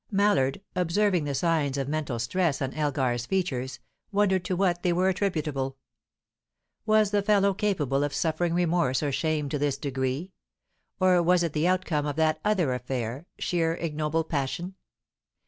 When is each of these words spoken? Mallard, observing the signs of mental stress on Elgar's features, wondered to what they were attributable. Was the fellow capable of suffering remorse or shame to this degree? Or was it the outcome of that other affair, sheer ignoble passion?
Mallard, 0.09 0.61
observing 0.75 1.25
the 1.25 1.35
signs 1.35 1.77
of 1.77 1.87
mental 1.87 2.17
stress 2.17 2.59
on 2.59 2.73
Elgar's 2.73 3.27
features, 3.27 3.77
wondered 4.11 4.43
to 4.45 4.55
what 4.55 4.81
they 4.81 4.91
were 4.91 5.09
attributable. 5.09 5.77
Was 6.87 7.11
the 7.11 7.21
fellow 7.21 7.53
capable 7.53 8.03
of 8.03 8.11
suffering 8.11 8.55
remorse 8.55 9.03
or 9.03 9.11
shame 9.11 9.47
to 9.49 9.59
this 9.59 9.77
degree? 9.77 10.31
Or 10.99 11.21
was 11.21 11.43
it 11.43 11.53
the 11.53 11.67
outcome 11.67 12.07
of 12.07 12.15
that 12.15 12.39
other 12.43 12.73
affair, 12.73 13.27
sheer 13.37 13.75
ignoble 13.75 14.23
passion? 14.23 14.73